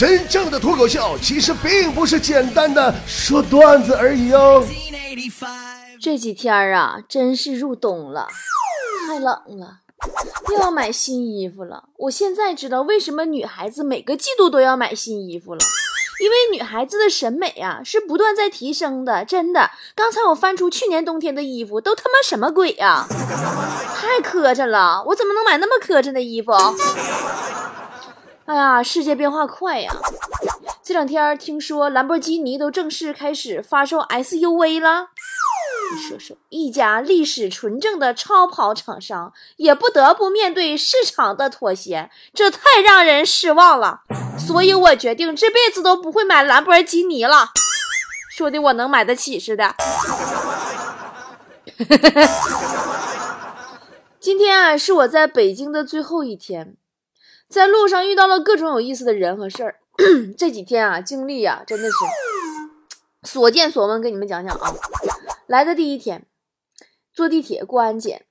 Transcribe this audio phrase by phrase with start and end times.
[0.00, 4.66] 真正的脱口秀其实并不是简单的说段子而已哦。
[6.00, 8.26] 这几天啊，真是入冬了，
[9.06, 9.80] 太冷了，
[10.48, 11.84] 又要买新衣服了。
[11.98, 15.60] 我现在知道为什么女孩子每个季度都要买新衣服了，
[16.22, 19.22] 因为女孩子的审美啊是不断在提升的。
[19.26, 23.06] 真的，刚才我翻出去年冬天的衣服，都他妈什么鬼呀？
[23.94, 25.04] 太磕碜了！
[25.08, 26.52] 我怎么能买那么磕碜的衣服？
[28.50, 29.92] 哎呀，世界变化快呀！
[30.82, 35.10] 这两天听说兰博基尼都正式开始发售 SUV 了。
[35.94, 44.00] 你说说，一家历史纯正的超跑厂商也不得不面对市场的妥协，这太让人失望了。
[44.36, 47.50] 所以我决定这辈子都不会买兰博基尼了。
[48.32, 49.76] 说的我能买得起似的。
[54.18, 56.74] 今天啊，是我在北京的最后一天。
[57.50, 59.80] 在路上遇到了各种有意思的人和事儿，
[60.38, 61.96] 这几天啊，经历啊，真的是
[63.24, 64.72] 所见所闻，跟你们讲讲啊。
[65.48, 66.24] 来的第一天，
[67.12, 68.24] 坐地铁过安检，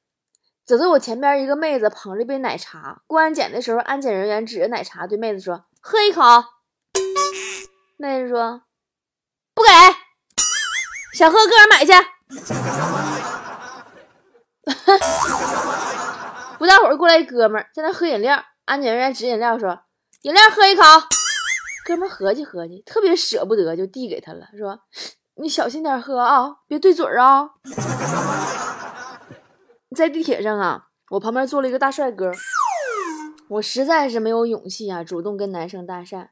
[0.65, 6.21] 走在我前边一个妹子捧着一杯奶茶，过安检的时候，安检人员指着奶茶对妹子说：“喝一口。”
[7.99, 8.61] 妹子说
[9.53, 9.69] ：“不给，
[11.13, 11.91] 想喝个人买去。
[16.57, 18.45] ”不大会儿过来一哥们儿在那喝饮料。
[18.69, 19.79] 安检人员指饮料说
[20.21, 20.83] ：“饮料喝一口。”
[21.83, 24.79] 哥们合计合计，特别舍不得，就递给他了，说
[25.41, 27.49] ：“你小心点喝啊，别对嘴啊。”
[29.97, 32.31] 在地铁上啊，我旁边坐了一个大帅哥，
[33.47, 36.27] 我实在是没有勇气啊，主动跟男生搭讪，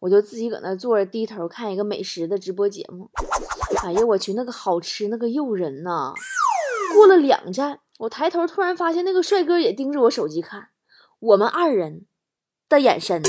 [0.00, 3.10] 我就自己搁那坐着，低头看一个美食的直播节目。
[3.82, 6.12] 哎呀，我去，那个好吃，那个诱人呐！
[6.92, 10.68] 过了两站，我抬头突然发现那个帅哥也盯着我手机看。
[11.24, 12.04] 我们二人
[12.68, 13.22] 的眼神，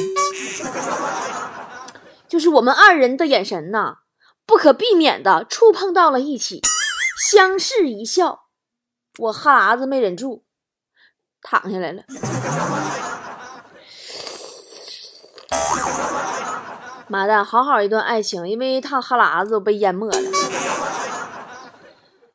[2.27, 3.99] 就是我们二人的眼神呐，
[4.45, 6.59] 不可避免的触碰到了一起，
[7.29, 8.47] 相视一笑，
[9.17, 10.43] 我哈喇子没忍住，
[11.41, 12.03] 躺下来了。
[17.07, 20.17] 妈的，好好一段爱情，因为一趟哈喇子被淹没了。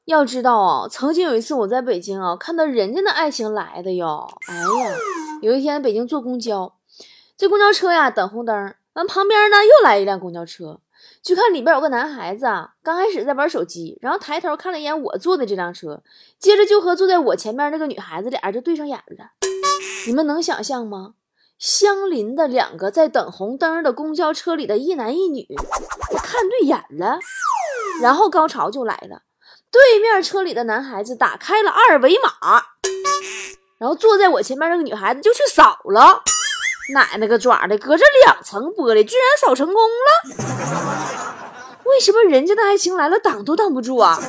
[0.07, 4.97] 要知道啊，曾经有一次我在北京啊，看到人家的爱情来的哟，哎呀。
[5.43, 6.75] 有一天，北京坐公交，
[7.35, 10.81] 这公交车呀等红灯，完旁边呢又来一辆公交车，
[11.23, 16.03] 就看里边有个男孩子啊，刚开始在玩手机，然后抬头看了一眼我坐的这辆车，
[16.39, 19.31] 接着就和坐在我前面那个女孩子俩人就对上眼了。
[20.07, 21.15] 你们能想象吗？
[21.59, 25.47] 相邻的两个在等红灯的公交车里的一男一女，
[26.23, 27.19] 看对眼了，
[28.03, 29.23] 然后高潮就来了，
[29.71, 32.70] 对面车里的男孩子打开了二维码。
[33.81, 36.23] 然后坐在我前面那个女孩子就去扫了，
[36.93, 40.35] 奶奶个爪的，隔着两层玻璃居然扫成功了。
[41.85, 44.21] 为什么人家的爱情来了挡都挡不住啊？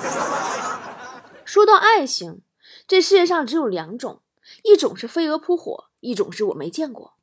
[1.44, 2.44] 说到爱情，
[2.88, 4.22] 这世界上只有两种，
[4.64, 7.16] 一种是飞蛾扑火，一种是我没见过。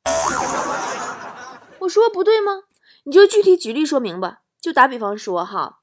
[1.79, 2.65] 我说不对吗？
[3.05, 4.41] 你就具体举例说明吧。
[4.61, 5.79] 就打比方说哈，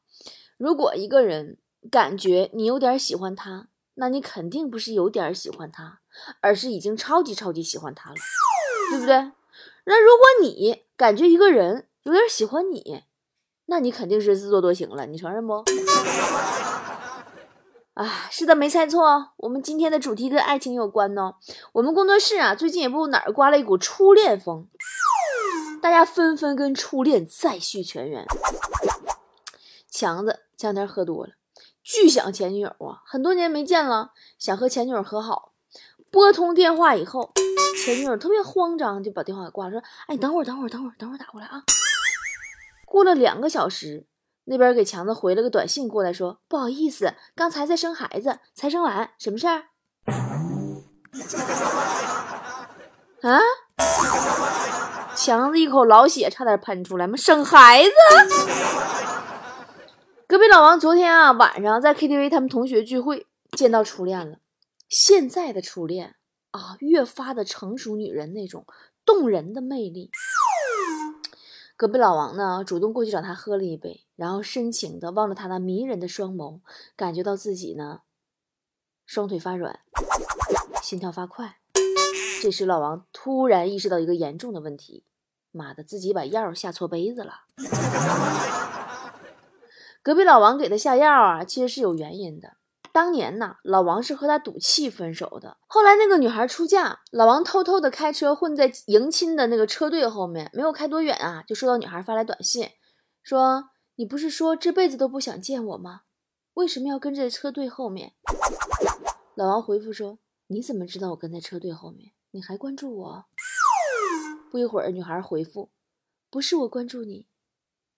[0.57, 1.59] 如果一个人
[1.91, 5.99] 感觉你有点喜欢他，那你肯定不是有点喜欢他。
[6.41, 8.17] 而是已经超级超级喜欢他了，
[8.91, 9.15] 对不对？
[9.85, 13.05] 那如果你感觉一个人有点喜欢你，
[13.67, 15.65] 那你肯定是自作多情了，你承认不？
[17.95, 19.31] 啊，是的，没猜错。
[19.39, 21.33] 我们今天的主题跟爱情有关呢。
[21.73, 24.69] 我们工作室啊，最近也不哪儿刮了一股初恋风，
[25.81, 28.27] 大家纷纷跟初恋再续前缘。
[29.91, 31.33] 强子前两天喝多了，
[31.83, 35.55] 巨想前女友啊，很多年没见了，想和前女友和好。
[36.17, 37.31] 拨通电话以后，
[37.85, 41.63] 前女友特别慌张，就把电话给挂了，说：“哎，等会儿，等会儿，等会儿，等会儿打过来啊。”
[42.89, 44.07] 过了两个小时，
[44.47, 49.65] 那边给强子回了个短信过来，说：“不好意思，刚才在生孩子，才生完，什么事儿？”
[53.21, 53.39] 啊！
[55.15, 57.15] 强子一口老血差点喷出来，吗？
[57.19, 57.91] 生孩子？
[60.27, 64.39] 隔壁老王昨天啊晚上在 KTV 他们同学聚会见到初恋了。
[64.89, 66.17] 现在的初恋
[66.53, 68.65] 啊，越发的成熟女人那种
[69.05, 70.11] 动人的魅力。
[71.77, 76.61] 隔壁老王呢，主动过去找她喝了一杯，然后深情的望着她那迷人的双眸，
[76.97, 78.01] 感觉到自己呢
[79.05, 79.81] 双腿发软，
[80.83, 81.59] 心跳发快。
[82.41, 85.05] 这时老王突然意识到一个严重的问题：
[85.51, 87.43] 妈的，自己把药下错杯子了。
[90.03, 92.57] 隔壁老王给他下药啊，其实是有原因的。
[92.97, 95.59] 当年呐，老王是和他赌气分手的。
[95.67, 102.71] 后来那个女孩出嫁，老王偷偷的开车混在迎亲的那个车队后面，没有开多远啊，就收到女孩发来短信，
[103.23, 103.65] 说
[103.97, 106.05] ：“你不是说这辈子都不想见我吗？
[106.55, 108.15] 为什么要跟在车队后面？”
[109.37, 112.13] 老王回复说：“你怎么知道我跟在车队后面？
[112.31, 113.25] 你还关注我？”
[114.51, 115.71] 不一会儿，女孩回复
[116.33, 117.29] ：“不是我关注你，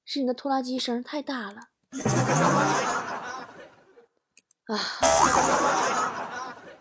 [0.05, 1.69] 是你的拖拉机声太大了。”
[4.69, 4.79] 啊，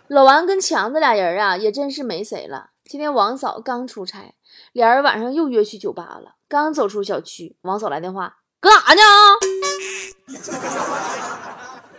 [0.10, 2.72] 老王跟强子俩人啊，也真是没谁了。
[2.84, 4.36] 今天王嫂刚出差，
[4.74, 6.36] 俩人晚上又约去酒吧了。
[6.50, 9.01] 刚走出小区，王嫂来电话：“搁哪呢？”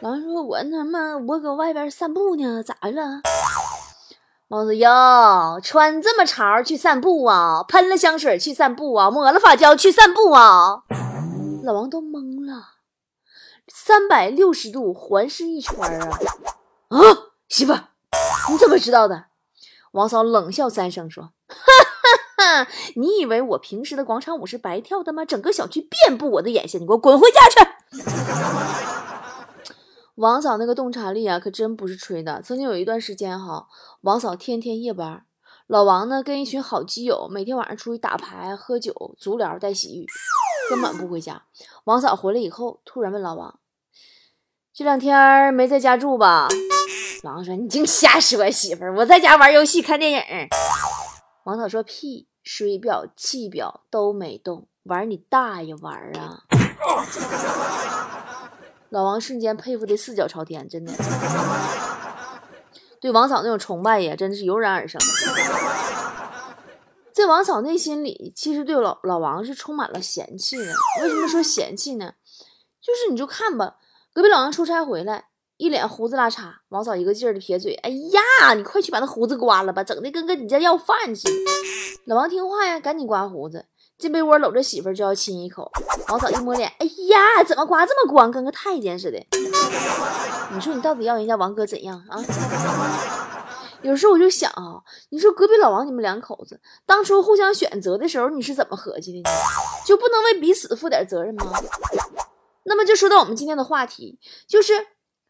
[0.00, 3.22] 老 王说：“我他妈我搁外边散步呢，咋的了？”
[4.48, 7.62] 王子哟，穿这么潮去散步啊？
[7.66, 9.10] 喷了香水去散步啊？
[9.10, 10.82] 抹了发胶去散步啊？
[11.64, 12.77] 老王都懵了。
[13.88, 16.18] 三百六十度环视一圈啊！
[16.88, 17.00] 啊，
[17.48, 17.72] 媳妇，
[18.50, 19.28] 你怎么知道的？
[19.92, 21.56] 王嫂冷笑三声说：“哈
[22.36, 25.24] 哈哈，你以为我平时的广场舞是白跳的吗？
[25.24, 27.56] 整个小区遍布我的眼线，你给我滚回家去！”
[30.16, 32.42] 王嫂那个洞察力啊，可真不是吹的。
[32.42, 33.68] 曾经有一段时间哈，
[34.02, 35.24] 王嫂天天夜班，
[35.66, 40.04] 老王呢跟一群好基友每天晚上出去打牌、喝酒、足疗、带洗浴。
[40.68, 41.44] 根本不回家。
[41.84, 43.58] 王嫂回来以后，突然问老王
[44.78, 46.46] ：“这两天没在家住吧？”
[47.24, 50.20] 老王说：“你净瞎说，媳妇儿，我在家玩游戏、看电影。”
[51.42, 56.44] 王嫂说：“屁，水表、气表都没动，玩你大爷玩啊！”
[58.90, 60.92] 老王瞬间佩服的四脚朝天，真的，
[63.00, 65.00] 对王嫂那种崇拜呀，真的是油然而生。
[67.12, 70.72] 在王嫂内心里，其实对老老王是充满了嫌弃的。
[71.02, 72.12] 为什么说嫌弃呢？
[72.80, 73.74] 就是你就看吧，
[74.14, 75.26] 隔壁老王出差回来，
[75.58, 81.50] 一脸胡子拉碴，王嫂一个劲儿的撇嘴：“哎呀，你快去把那胡子刮了吧，整的跟跟你家要饭似的。”
[82.06, 83.66] 老王听话呀，赶紧刮胡子，
[83.96, 85.70] 进被窝搂着媳妇儿就要亲一口。
[86.08, 89.18] 王嫂一摸脸：“哎呀，怎么刮这么光，跟个太监似的？
[90.52, 92.18] 你说你到底要人家王哥怎样啊？”
[93.82, 99.30] 有时候我就想啊，你说隔壁老王你们两口子当初互相选择的时候，你是怎么合计的呢？
[99.86, 101.52] 就不能为彼此负点责任吗？
[102.68, 104.74] 那么就说到我们今天的话题，就是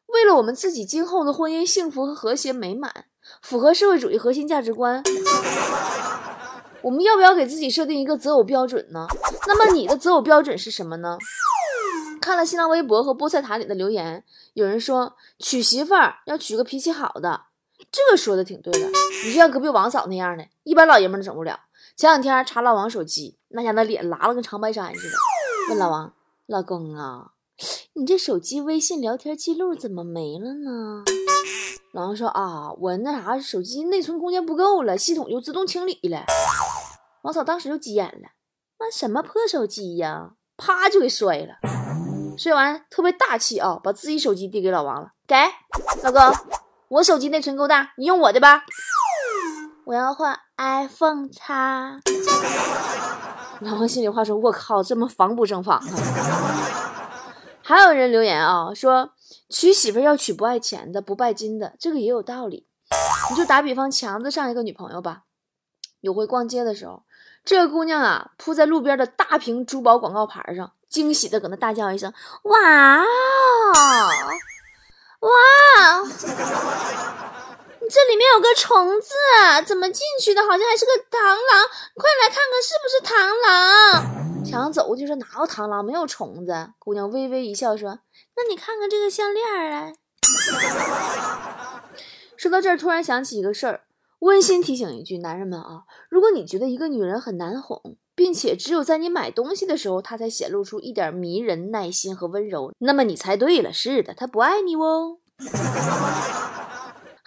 [0.07, 3.07] 为了我们自己今后的婚姻幸福和和谐美满，
[3.41, 5.03] 符合社会主义核心价值观，
[6.83, 9.07] 我们要不要给自己设定一个择偶标准呢？
[9.47, 11.17] 那么你的择偶标准是什么呢？
[12.21, 14.25] 看了新浪微博和菠菜塔里的留言，
[14.55, 17.43] 有人说娶媳妇儿要娶个脾气好的。
[17.93, 18.89] 这个说的挺对的，
[19.25, 21.61] 你就像隔壁王嫂那样的，一般老爷们都整不了。
[21.97, 25.17] 前两天查老王手机，那家那脸拉了跟长白山似的。
[25.71, 26.13] 问老王
[26.49, 27.33] ：“老公啊，
[27.93, 31.05] 你这手机微信聊天记录怎么没了呢？”
[31.93, 36.25] 老王说：“啊，我那啥，手机内存空间不够了，系统就自动清理了。”
[37.21, 38.31] 王嫂当时就急眼了
[38.81, 41.59] ：“妈，什么破手机呀？”啪就给摔了。
[42.39, 45.37] 摔完特别大气啊，把自己手机递给老王了：“给，
[46.03, 46.21] 老公。”
[46.89, 48.65] 我手机内存够大，你用我的吧。
[49.85, 52.01] 我要换 iPhone 叉。
[53.61, 55.83] 老王心里话说：“我靠，这么防不胜防！”
[57.63, 59.11] 还有人留言啊，说
[59.49, 62.67] 娶媳妇要娶不爱钱的、不拜金的，这个也有道理。
[63.31, 65.23] 你就打比方，强子上一个女朋友吧，
[66.01, 67.03] 有回逛街的时候，
[67.45, 72.13] 这个姑娘啊，扑在路边的大屏珠宝广告牌上，惊喜的搁那大叫一声
[72.45, 73.05] ：“哇！”
[75.21, 75.29] 哇，
[77.91, 79.15] 这里面有个虫子，
[79.67, 80.43] 怎么进去的？
[80.43, 83.15] 好像还是个螳螂，快来看看是不是螳
[83.47, 84.45] 螂？
[84.45, 86.71] 抢走就说哪有螳螂，没有虫子。
[86.79, 88.01] 姑娘微微一笑说
[88.37, 89.95] ：“那你看看这个项链来。”
[92.37, 93.81] 说到这儿，突然想起一个事儿，
[94.21, 97.97] 温馨提醒一句：男人们啊，如果你觉得一个女人很难哄。
[98.19, 102.73] 并且只有在你买东西的时候，他才显露出一点迷人、耐心和温柔。
[102.81, 105.19] 那么你猜对了，是的，他不爱你哦。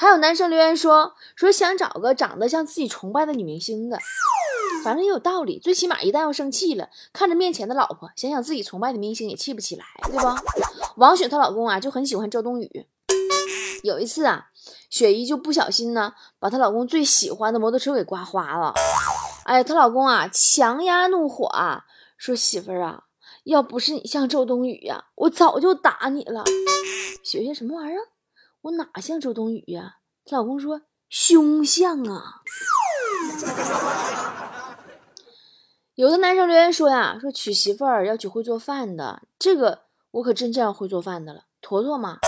[0.01, 3.99] 还有男生留言说说想找个长得像自己崇拜的女明星的，
[4.83, 5.59] 反正也有道理。
[5.59, 10.35] 最起码一旦要生气了，看着面前的老婆，想想自己崇拜的明星也气不起来，对吧？
[10.97, 12.87] 王雪她老公啊就很喜欢周冬雨。
[13.83, 14.47] 有一次啊，
[14.89, 18.73] 雪姨就不小心呢，把她老公最喜欢的摩托车给刮花了。
[19.43, 21.85] 哎，她老公啊，强压怒火啊，
[22.17, 23.03] 说：“媳妇儿啊，
[23.43, 26.43] 要不是你像周冬雨呀，我早就打你了。”
[27.23, 28.07] 雪雪什么玩意儿？
[28.63, 29.95] 我哪像周冬雨呀？
[30.23, 32.41] 她老公说：“凶像啊。”
[35.95, 42.19] 有的男生留言说呀，说娶媳妇儿要娶会做饭的，这个我可真这样会做饭的了，坨坨嘛。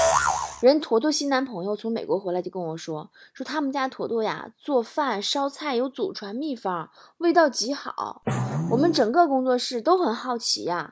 [0.61, 8.23] 人坨坨新男朋友从美国回来就跟我说，说他们家坨坨呀做饭烧菜有祖传秘方，味道极好。
[8.71, 10.89] 我们整个工作室都很好奇呀。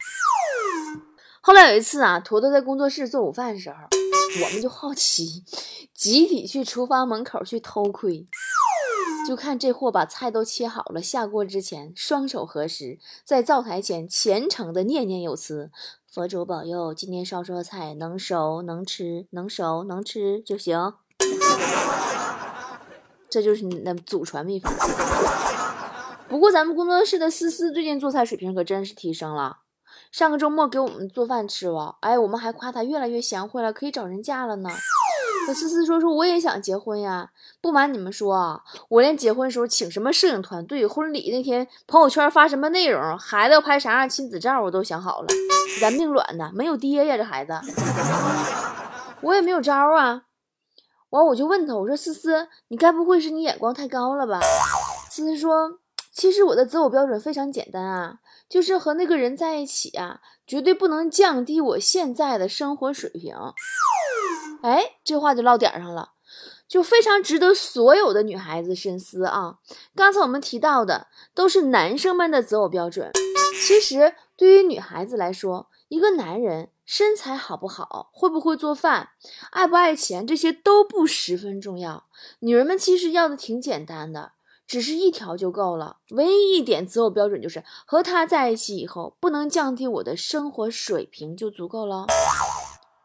[1.41, 3.77] 后来有一次啊，坨坨在工作室做午饭的时候，
[4.39, 5.43] 我们就好奇，
[5.93, 8.25] 集体去厨房门口去偷窥。
[9.27, 15.69] 就看这货把菜都切好了，下锅之前双手合十，在灶台前虔诚的念念有词
[16.11, 20.93] ：“佛祖保佑，今天烧出的菜能熟能吃，能熟能吃就行。”
[23.29, 24.73] 这就是你的祖传秘方。
[26.27, 29.59] 不过咱们工作室的思思最近做菜水平可真是提升了，
[30.11, 34.69] 上个周末给我们做饭吃了，哎，我们还夸她越来越贤惠了，可以找人嫁了呢。
[35.47, 37.31] 可思思说说我也想结婚呀！
[37.61, 45.27] 不瞒你们说啊，我连结婚时候请什么摄影团队、婚礼那天朋友圈发什么内容、孩子要拍啥样亲子照，我都想好了。
[45.79, 47.53] 人命软的，没有爹呀，这孩子，
[49.21, 50.23] 我也没有招啊。
[51.09, 54.39] 完我就问他，我说思思，你该不会是你眼光太高了吧？
[55.09, 55.79] 思思说，
[56.13, 58.19] 其实我的择偶标准非常简单啊，
[58.51, 63.33] 就是和那个人在一起啊，绝对不能降低我现在的生活水平。
[64.61, 66.11] 哎，这话就落点上了，
[66.67, 69.59] 就非常值得所有的女孩子深思啊！
[69.95, 73.09] 刚才我们提到的都是男生们的择偶标准，
[73.65, 79.11] 其实对于女孩子来说，一个男人身材好不好，会不会做饭，
[79.51, 82.03] 爱不爱钱，这些都不十分重要。
[82.39, 84.33] 女人们其实要的挺简单的，
[84.71, 85.97] 只是一条就够了。
[86.11, 92.05] 唯一一点择偶标准就是和他在一起以后，不能降低我的生活水平就足够了。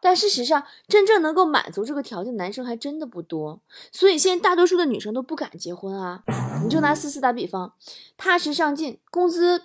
[0.00, 6.22] 但事实上，真正能够满足这个条件的男生还真的不多，所以现在大多数的女生都不敢结婚啊。
[6.62, 7.74] 你就拿思思打比方，
[8.16, 9.62] 踏实上进，工资，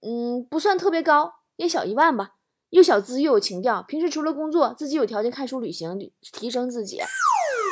[0.00, 2.36] 嗯，不算特别高，也小一万吧，
[2.70, 7.02] 又小资又有情调，平时除了工作，自己有条件看书、旅行，提升自己。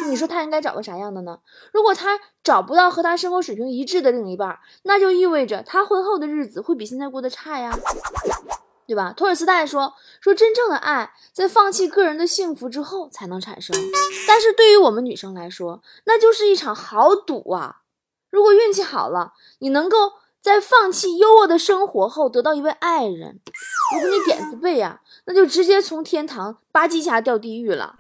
[0.09, 1.39] 你说他应该找个啥样的呢？
[1.73, 7.77] 如果他找不到和他生活水平一致的另一半，那就意味着他婚后的日子会比现在过得差呀。
[8.87, 9.13] 对吧？
[9.17, 13.77] 托尔斯泰说：“说真正的爱在放弃个人的幸福之后才能产生，
[14.27, 17.83] 但是对于我们女生来说，那就是一场豪赌啊！
[18.33, 23.37] 如果运气好了，你能够在放弃优渥的生活后得到一位爱人；
[23.95, 27.95] 如果你点子背啊，那就直接从天堂吧唧一下掉地狱了。”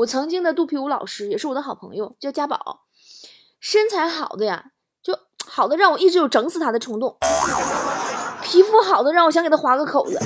[0.00, 2.86] 我曾经的肚皮舞老师也是我的好朋友，叫家宝，
[3.58, 7.18] 身材好的呀，就好的让我一直有整死他的冲动。
[8.42, 10.18] 皮肤好的让我想给他划个口子，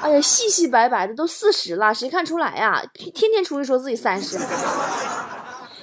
[0.00, 2.82] 哎呀，细细白白的都四十了，谁看出来呀？
[2.94, 4.38] 天天出去说自己三十，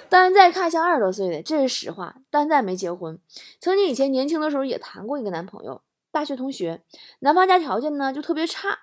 [0.09, 2.15] 丹在看像二十多岁的，这是实话。
[2.31, 3.19] 丹在没结婚，
[3.61, 6.81] 曾经以前年轻的时候也谈过一个男朋友，大学同学，
[7.19, 8.79] 男方家条件呢就特别差，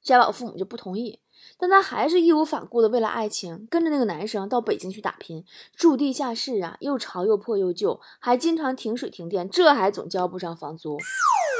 [0.00, 1.20] 家宝父母就不同意。
[1.58, 10.98] 但他还是义无反顾的为了爱情，跟着那个男生到北京去打拼，住地下室啊，又潮又破又旧，还经常停水停电，这还总交不上房租。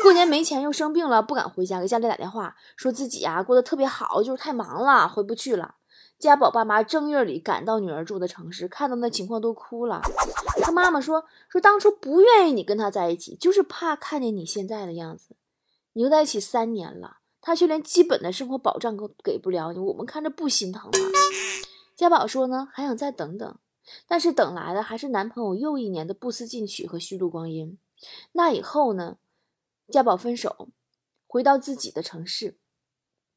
[0.02, 5.76] 过年没钱又生病了，不敢回家，给家里打电话，说自己啊过得特别好，就是太忙了，回不去了。
[6.18, 10.00] 家宝爸妈正月里赶到女儿住的城市，看到那情况都哭了。
[10.62, 15.37] 他妈妈说说当初不愿意你跟他在一起，就是怕看见你现在的样子。
[15.92, 17.18] 你又在一起三年了。
[17.47, 20.99] 他却连基本的生活保障都给不了你，我们看着不心疼吗？
[21.95, 23.59] 家宝说呢，还想再等等，
[24.09, 27.79] 但是等来的还是男朋友又一年的不思进取和虚度光阴。
[28.33, 29.19] 那以后呢？
[29.93, 30.71] 家宝分手，
[31.29, 32.59] 回到自己的城市，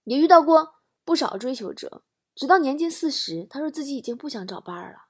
[0.06, 2.02] 也遇到过不少追求者。
[2.34, 5.10] 直到年近四十，他说自己已经不想找伴儿了。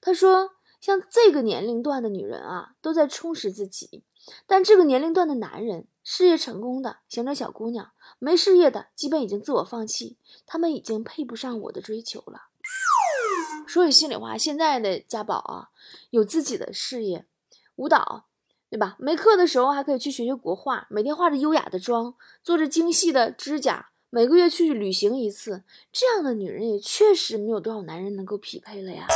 [0.00, 4.04] 他说，像这个年龄段的女人啊，都在充实自己，
[4.46, 5.88] 但这个年龄段的男人。
[6.08, 12.42] 事业成功的想找小姑娘，没事业的基本已经自我放弃，他们已经配不上我的追求了。
[13.66, 15.70] 说句心里话，现在的家宝啊，
[16.10, 17.26] 有自己的事业，
[17.74, 18.26] 舞蹈，
[18.70, 18.94] 对吧？
[19.00, 29.08] 没课的时候还可以去学学国画，每天化着优雅的妆，做着精细的指甲，每个月去旅行一次，这样的女人也确实没有多少男人能够匹配了呀。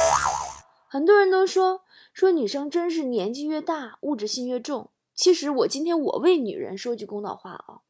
[0.89, 1.83] 很多人都说
[2.13, 4.91] 说女生真是年纪越大，物质性越重。
[5.21, 7.83] 其实我今天我为女人说句公道话啊，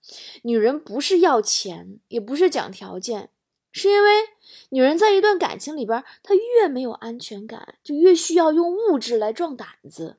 [0.43, 3.31] 女人不是要钱，也不是讲条件，
[3.71, 4.11] 是因为
[4.71, 10.19] 女人在一段感情里边，她越没有安全感，就越需要用物质来壮胆子，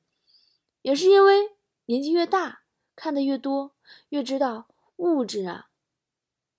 [0.83, 1.49] 也是因为
[1.87, 2.61] 年纪越大，
[2.95, 3.73] 看得越多，
[4.07, 5.67] 越知道物质啊，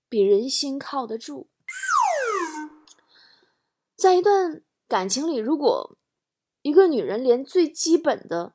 [0.07, 1.47] 比人心靠得住。
[3.95, 5.97] 在一段感情里，如果
[6.61, 8.53] 一个女人连最基本的，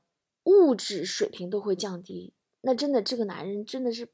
[0.49, 4.09] 物质水平都会降低，那真的这个男人真的是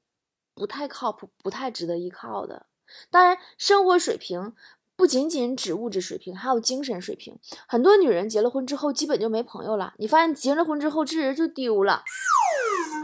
[0.53, 2.67] 不太靠谱，不太值得依靠的。
[3.09, 4.53] 当然，生活水平
[4.97, 7.39] 不仅仅指物质水平，还有精神水平。
[7.69, 9.95] 很多女人结了婚之后，基本就没朋友了。
[9.99, 12.03] 你发现结了婚之后，这人就丢了，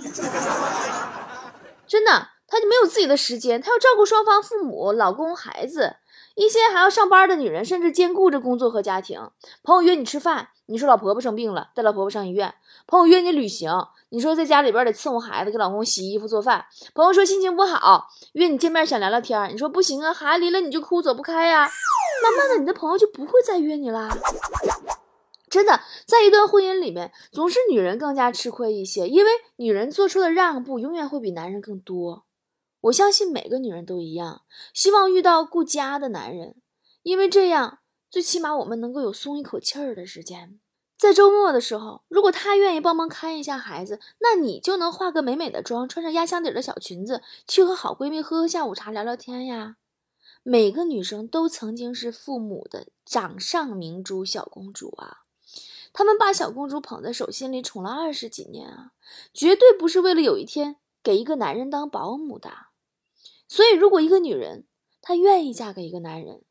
[1.86, 5.98] 真的，她就没有自己的时间，她要照顾双方父母、老公、孩子。
[6.36, 9.30] 一些还要上班的女人，甚至兼顾着工作和家庭。
[9.62, 12.54] 朋友约你吃饭，你说老婆婆生病了，带老婆婆上医院。
[12.86, 13.70] 朋友约你旅行，
[14.10, 16.64] 你说在家里边得伺候孩子，给老公洗衣服做饭。
[16.94, 21.68] 朋友说心情不好，约你见面想聊聊天，你说不行啊，孩子离了你就哭，走不开呀。
[22.22, 24.10] 慢慢的，你的朋友就不会再约你啦。
[25.48, 32.24] 真的，在一段婚姻里面，总是女人更加吃亏一些，因为女人做出的让步永远会比男人更多。
[32.82, 36.56] 我相信每个女人都一样，希望遇到顾家的男人，
[37.02, 40.58] 因为这样最起码我们能够有松一口气儿的时间。
[40.96, 49.76] 在周末的时候，如果他愿意帮忙看一下孩子，那你就能化个美美的妆，穿上压箱底的小裙子，去和好闺蜜喝喝下午茶，聊聊天呀。
[50.42, 55.24] 每个女生都曾经是父母的掌上明珠、小公主啊，
[55.92, 58.92] 他们把小公主捧在手心里宠了二十几年啊，
[59.32, 62.69] 绝对不是为了有一天给一个男人当保姆的。
[63.52, 64.64] 所以，如果一个女人
[65.02, 66.44] 她愿意嫁给一个男人，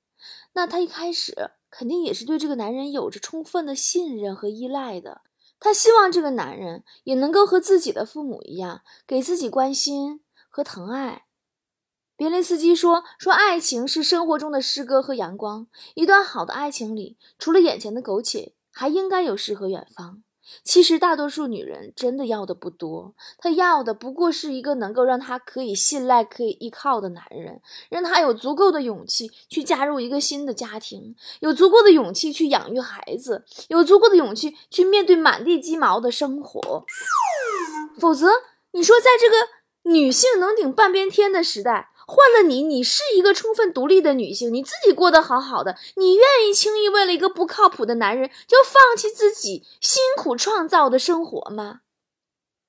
[0.52, 5.22] 那她一开始肯定也是对这个男人有着充分的信任和依赖的。
[5.62, 11.24] 她希望这个男人也能够和自己的父母一样，给自己关心和疼爱。
[12.18, 15.68] 别林斯基说：“说爱情是生活中的诗歌和阳光。
[15.96, 20.22] 一段好的爱情里，除了眼前的苟且，还应该有诗和远方。”
[20.64, 36.86] 其实大多数女人真的要的不多，她要的不过是一个能够让她可以信赖、可以依靠的男人，让她有足够的勇气去加入一个新的家庭，有足够的勇气去养育孩子，有足够的勇气去面对满地鸡毛的生活。
[38.00, 38.28] 否则，
[38.72, 51.82] 你说在这个女性能顶半边天的时代，换了你，你是一个充分独立的女性，你自己过得好好的，你愿意轻易为了一个不靠谱的男人就放弃自己辛苦创造的生活吗？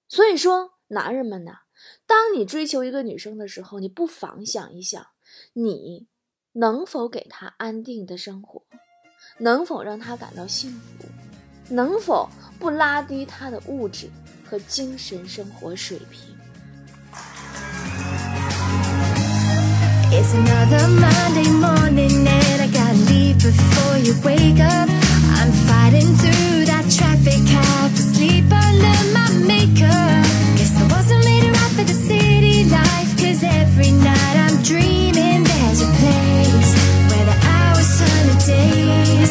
[0.07, 1.61] 所以说，男人们呐，
[2.07, 5.07] 当你追求一个女生的时候，你不妨想一想，
[5.55, 6.07] 你
[6.53, 8.63] 能否给她安定的生活，
[9.39, 11.07] 能否让她感到幸福，
[11.75, 14.11] 能否不拉低她的物质
[14.45, 16.37] 和精神生活水平？
[20.21, 24.89] ？It's another Monday morning and I gotta leave before you wake up.
[25.41, 30.25] I'm fighting through that traffic, have to sleep under my makeup.
[30.57, 35.91] Guess I wasn't made for the city life, cause every night I'm dreaming there's a
[36.01, 36.73] place
[37.09, 39.31] where the hours turn to days,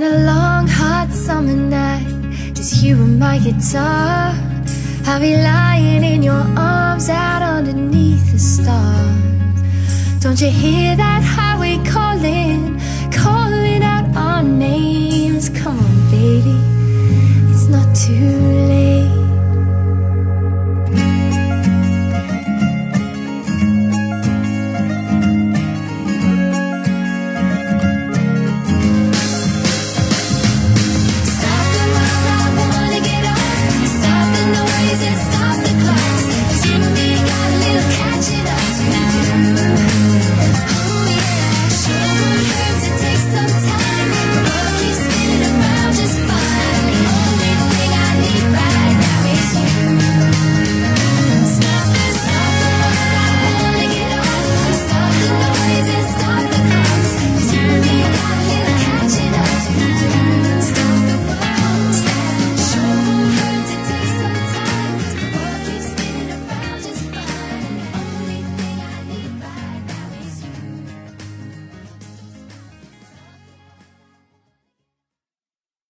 [0.00, 2.06] been a long, hot summer night.
[2.54, 4.32] Just you and my guitar.
[5.04, 10.22] I'll be lying in your arms out underneath the stars.
[10.22, 12.80] Don't you hear that highway calling,
[13.12, 15.48] calling out our names?
[15.50, 16.56] Come on, baby,
[17.50, 19.19] it's not too late.